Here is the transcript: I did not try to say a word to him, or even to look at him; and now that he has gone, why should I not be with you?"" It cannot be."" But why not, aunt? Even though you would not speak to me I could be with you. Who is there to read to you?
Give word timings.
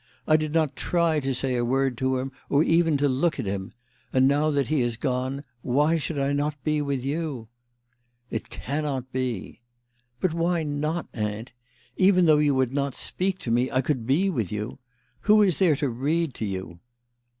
I 0.25 0.35
did 0.35 0.51
not 0.51 0.75
try 0.75 1.19
to 1.19 1.31
say 1.31 1.53
a 1.55 1.63
word 1.63 1.95
to 1.99 2.17
him, 2.17 2.31
or 2.49 2.63
even 2.63 2.97
to 2.97 3.07
look 3.07 3.39
at 3.39 3.45
him; 3.45 3.71
and 4.11 4.27
now 4.27 4.49
that 4.49 4.65
he 4.69 4.81
has 4.81 4.97
gone, 4.97 5.43
why 5.61 5.97
should 5.97 6.17
I 6.17 6.33
not 6.33 6.55
be 6.63 6.81
with 6.81 7.05
you?"" 7.05 7.49
It 8.31 8.49
cannot 8.49 9.11
be."" 9.11 9.61
But 10.19 10.33
why 10.33 10.63
not, 10.63 11.05
aunt? 11.13 11.51
Even 11.97 12.25
though 12.25 12.39
you 12.39 12.55
would 12.55 12.73
not 12.73 12.95
speak 12.95 13.37
to 13.41 13.51
me 13.51 13.69
I 13.69 13.81
could 13.81 14.07
be 14.07 14.27
with 14.31 14.51
you. 14.51 14.79
Who 15.29 15.43
is 15.43 15.59
there 15.59 15.75
to 15.75 15.89
read 15.91 16.33
to 16.33 16.47
you? 16.47 16.79